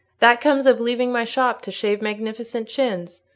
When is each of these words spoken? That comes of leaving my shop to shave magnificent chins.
That 0.19 0.41
comes 0.41 0.65
of 0.65 0.79
leaving 0.81 1.11
my 1.11 1.23
shop 1.25 1.61
to 1.61 1.71
shave 1.71 2.01
magnificent 2.01 2.67
chins. 2.67 3.21